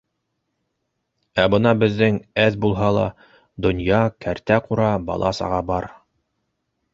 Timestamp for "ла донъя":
2.99-4.01